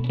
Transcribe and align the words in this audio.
El 0.00 0.06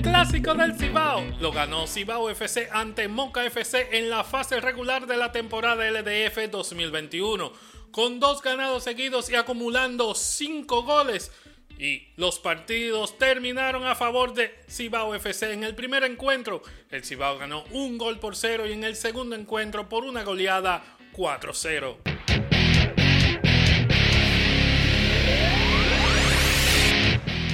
clásico 0.00 0.54
del 0.54 0.78
Cibao 0.78 1.22
lo 1.40 1.52
ganó 1.52 1.86
Cibao 1.86 2.30
FC 2.30 2.70
ante 2.72 3.06
Moca 3.08 3.44
FC 3.44 3.98
en 3.98 4.08
la 4.08 4.24
fase 4.24 4.62
regular 4.62 5.06
de 5.06 5.18
la 5.18 5.30
temporada 5.30 5.90
LDF 5.90 6.50
2021, 6.50 7.52
con 7.90 8.18
dos 8.18 8.40
ganados 8.40 8.84
seguidos 8.84 9.28
y 9.28 9.34
acumulando 9.34 10.14
cinco 10.14 10.84
goles. 10.84 11.30
Y 11.78 12.08
los 12.16 12.38
partidos 12.38 13.18
terminaron 13.18 13.86
a 13.86 13.94
favor 13.94 14.32
de 14.32 14.54
Cibao 14.70 15.14
FC. 15.14 15.52
En 15.52 15.64
el 15.64 15.74
primer 15.74 16.04
encuentro, 16.04 16.62
el 16.90 17.04
Cibao 17.04 17.36
ganó 17.36 17.64
un 17.72 17.98
gol 17.98 18.18
por 18.18 18.36
cero 18.36 18.66
y 18.66 18.72
en 18.72 18.84
el 18.84 18.96
segundo 18.96 19.36
encuentro 19.36 19.86
por 19.86 20.04
una 20.04 20.22
goleada 20.22 20.82
4-0. 21.20 21.96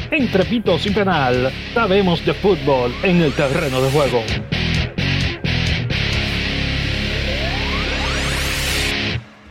Entre 0.09 0.45
pitos 0.45 0.87
y 0.87 0.91
penal, 0.91 1.52
sabemos 1.75 2.25
de 2.25 2.33
fútbol 2.34 2.95
en 3.02 3.23
el 3.23 3.33
terreno 3.33 3.83
de 3.83 3.91
juego. 3.91 4.23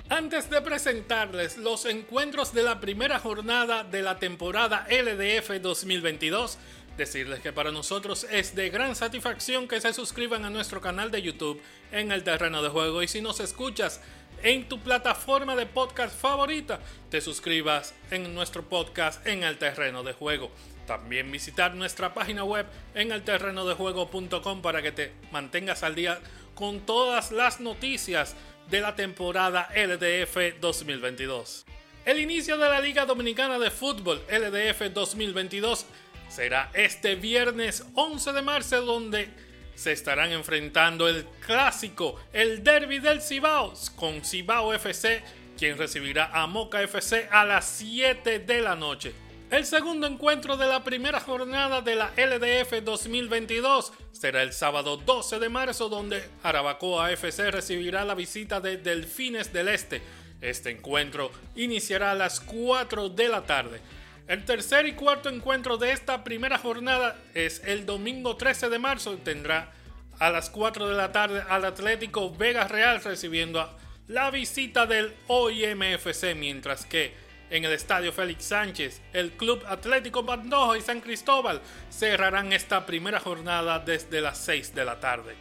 Antes 0.08 0.50
de 0.50 0.62
presentarles 0.62 1.58
los 1.58 1.86
encuentros 1.86 2.54
de 2.54 2.64
la 2.64 2.80
primera 2.80 3.20
jornada 3.20 3.84
de 3.84 4.02
la 4.02 4.18
temporada 4.18 4.88
LDF 4.90 5.62
2022, 5.62 6.58
decirles 6.98 7.40
que 7.40 7.54
para 7.54 7.72
nosotros 7.72 8.26
es 8.32 8.56
de 8.56 8.70
gran 8.70 8.96
satisfacción 8.96 9.68
que 9.68 9.82
se 9.82 9.94
suscriban 9.94 10.46
a 10.46 10.50
nuestro 10.50 10.82
canal 10.82 11.12
de 11.12 11.22
YouTube 11.22 11.62
en 11.92 12.12
el 12.12 12.24
terreno 12.24 12.62
de 12.64 12.70
juego 12.70 13.04
y 13.04 13.08
si 13.08 13.22
nos 13.22 13.40
escuchas 13.40 14.02
en 14.44 14.68
tu 14.68 14.80
plataforma 14.80 15.56
de 15.56 15.66
podcast 15.66 16.20
favorita, 16.20 16.80
te 17.10 17.22
suscribas 17.22 17.94
en 18.12 18.34
nuestro 18.34 18.64
podcast 18.64 19.26
en 19.26 19.44
el 19.44 19.58
terreno 19.58 20.04
de 20.04 20.14
juego. 20.14 20.52
También 20.86 21.32
visitar 21.32 21.74
nuestra 21.74 22.14
página 22.14 22.44
web 22.44 22.68
en 22.94 23.12
el 23.12 23.24
terreno 23.24 23.66
de 23.66 23.74
juego.com 23.74 24.62
para 24.62 24.82
que 24.82 24.92
te 24.92 25.14
mantengas 25.32 25.84
al 25.84 25.96
día 25.96 26.20
con 26.54 26.82
todas 26.82 27.32
las 27.32 27.60
noticias 27.60 28.36
de 28.70 28.82
la 28.82 28.96
temporada 28.96 29.70
LDF 29.76 30.60
2022. 30.60 31.66
El 32.06 32.20
inicio 32.20 32.58
de 32.58 32.70
la 32.70 32.80
Liga 32.80 33.06
Dominicana 33.06 33.58
de 33.58 33.72
Fútbol 33.72 34.22
LDF 34.30 34.94
2022 34.94 35.88
será 36.36 36.70
este 36.74 37.16
viernes 37.16 37.86
11 37.94 38.34
de 38.34 38.42
marzo 38.42 38.82
donde 38.82 39.30
se 39.74 39.94
estarán 39.94 40.34
enfrentando 40.34 41.08
el 41.08 41.26
clásico, 41.46 42.20
el 42.34 42.62
derby 42.62 43.00
del 43.00 43.22
Cibao, 43.22 43.74
con 43.96 44.22
Cibao 44.22 44.74
FC, 44.74 45.24
quien 45.58 45.78
recibirá 45.78 46.32
a 46.34 46.46
Moca 46.46 46.82
FC 46.82 47.30
a 47.32 47.46
las 47.46 47.66
7 47.66 48.40
de 48.40 48.62
la 48.62 48.76
noche. 48.76 49.14
El 49.50 49.66
segundo 49.66 50.08
encuentro 50.08 50.58
de 50.58 50.68
la 50.68 50.84
primera 50.84 51.22
jornada 51.22 51.82
de 51.82 51.96
la 51.96 52.12
LDF 52.18 52.84
2022 52.84 53.94
será 54.12 54.44
el 54.44 54.52
sábado 54.52 54.98
12 54.98 55.40
de 55.40 55.48
marzo 55.48 55.88
donde 55.88 56.22
Arabacoa 56.44 57.14
FC 57.14 57.50
recibirá 57.50 58.04
la 58.04 58.14
visita 58.14 58.60
de 58.60 58.76
Delfines 58.76 59.54
del 59.54 59.70
Este. 59.70 60.02
Este 60.42 60.72
encuentro 60.72 61.32
iniciará 61.56 62.12
a 62.12 62.16
las 62.16 62.42
4 62.42 63.08
de 63.08 63.30
la 63.30 63.46
tarde. 63.46 63.80
El 64.28 64.44
tercer 64.44 64.88
y 64.88 64.94
cuarto 64.94 65.30
encuentro 65.30 65.78
de 65.78 65.92
esta 65.92 66.24
primera 66.24 66.58
jornada 66.58 67.16
es 67.36 67.62
el 67.64 67.86
domingo 67.86 68.36
13 68.36 68.70
de 68.70 68.80
marzo 68.80 69.14
y 69.14 69.18
tendrá 69.18 69.72
a 70.18 70.32
las 70.32 70.50
4 70.50 70.88
de 70.88 70.96
la 70.96 71.12
tarde 71.12 71.44
al 71.48 71.64
Atlético 71.64 72.34
Vega 72.36 72.68
Real 72.68 73.04
recibiendo 73.04 73.70
la 74.08 74.32
visita 74.32 74.88
del 74.88 75.14
OIMFC, 75.28 76.36
mientras 76.36 76.86
que 76.88 77.14
en 77.52 77.66
el 77.66 77.72
Estadio 77.74 78.12
Félix 78.12 78.46
Sánchez, 78.46 79.00
el 79.14 79.34
Club 79.34 79.64
Atlético 79.68 80.26
Pantoja 80.26 80.76
y 80.76 80.82
San 80.82 81.02
Cristóbal 81.02 81.62
cerrarán 81.92 82.52
esta 82.52 82.84
primera 82.88 83.20
jornada 83.20 83.78
desde 83.78 84.22
las 84.22 84.40
6 84.40 84.74
de 84.74 84.86
la 84.86 85.00
tarde. 85.00 85.36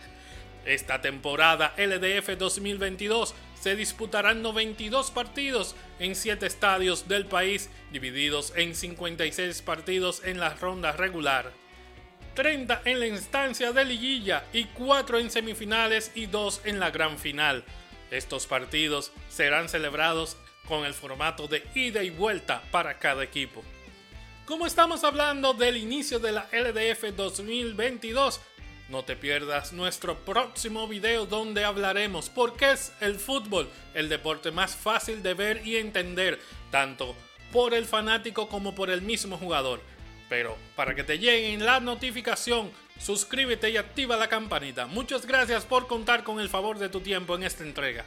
Esta 0.64 1.00
temporada 1.00 1.74
LDF 1.76 2.38
2022 2.38 3.34
se 3.60 3.76
disputarán 3.76 4.42
92 4.42 5.10
partidos 5.10 5.76
en 5.98 6.14
7 6.14 6.46
estadios 6.46 7.06
del 7.06 7.26
país, 7.26 7.70
divididos 7.92 8.52
en 8.56 8.74
56 8.74 9.62
partidos 9.62 10.22
en 10.24 10.40
la 10.40 10.54
ronda 10.54 10.92
regular, 10.92 11.52
30 12.34 12.82
en 12.86 13.00
la 13.00 13.06
instancia 13.06 13.72
de 13.72 13.84
liguilla 13.84 14.44
y 14.52 14.64
4 14.64 15.18
en 15.18 15.30
semifinales 15.30 16.10
y 16.14 16.26
2 16.26 16.62
en 16.64 16.80
la 16.80 16.90
gran 16.90 17.18
final. 17.18 17.64
Estos 18.10 18.46
partidos 18.46 19.12
serán 19.28 19.68
celebrados 19.68 20.36
con 20.66 20.84
el 20.84 20.94
formato 20.94 21.46
de 21.46 21.62
ida 21.74 22.02
y 22.02 22.10
vuelta 22.10 22.62
para 22.70 22.98
cada 22.98 23.22
equipo. 23.22 23.62
Como 24.46 24.66
estamos 24.66 25.04
hablando 25.04 25.54
del 25.54 25.76
inicio 25.76 26.18
de 26.18 26.32
la 26.32 26.48
LDF 26.52 27.14
2022, 27.16 28.40
no 28.88 29.04
te 29.04 29.16
pierdas 29.16 29.72
nuestro 29.72 30.16
próximo 30.18 30.86
video 30.86 31.26
donde 31.26 31.64
hablaremos 31.64 32.28
por 32.28 32.56
qué 32.56 32.72
es 32.72 32.92
el 33.00 33.16
fútbol 33.16 33.68
el 33.94 34.08
deporte 34.08 34.50
más 34.50 34.76
fácil 34.76 35.22
de 35.22 35.34
ver 35.34 35.66
y 35.66 35.76
entender, 35.76 36.38
tanto 36.70 37.14
por 37.52 37.72
el 37.72 37.84
fanático 37.84 38.48
como 38.48 38.74
por 38.74 38.90
el 38.90 39.02
mismo 39.02 39.38
jugador. 39.38 39.80
Pero 40.28 40.56
para 40.74 40.94
que 40.94 41.04
te 41.04 41.18
lleguen 41.18 41.64
la 41.64 41.80
notificación, 41.80 42.70
suscríbete 42.98 43.70
y 43.70 43.76
activa 43.76 44.16
la 44.16 44.28
campanita. 44.28 44.86
Muchas 44.86 45.26
gracias 45.26 45.64
por 45.64 45.86
contar 45.86 46.24
con 46.24 46.40
el 46.40 46.48
favor 46.48 46.78
de 46.78 46.88
tu 46.88 47.00
tiempo 47.00 47.34
en 47.36 47.44
esta 47.44 47.62
entrega. 47.62 48.04